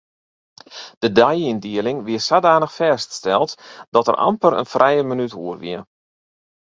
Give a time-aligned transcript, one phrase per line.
[1.03, 3.51] De deiyndieling wie sadanich fêststeld
[3.93, 5.79] dat der amper in frije minút oer wie.